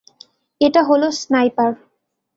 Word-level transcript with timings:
এটা 0.61 0.81
হলো 0.89 1.07
স্নাইপার। 1.11 1.71